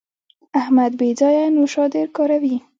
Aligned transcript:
احمد 0.59 0.91
بې 0.99 1.09
ځایه 1.19 1.45
نوشادر 1.57 2.05
کاروي. 2.15 2.55